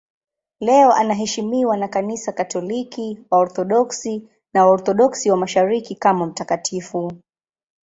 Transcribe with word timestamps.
Leo 0.59 0.91
anaheshimiwa 0.93 1.77
na 1.77 1.87
Kanisa 1.87 2.31
Katoliki, 2.31 3.19
Waorthodoksi 3.31 4.27
na 4.53 4.65
Waorthodoksi 4.65 5.31
wa 5.31 5.37
Mashariki 5.37 5.95
kama 5.95 6.25
mtakatifu. 6.25 7.11